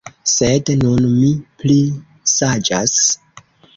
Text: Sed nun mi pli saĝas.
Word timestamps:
Sed 0.35 0.69
nun 0.83 1.03
mi 1.19 1.29
pli 1.61 1.77
saĝas. 2.33 2.95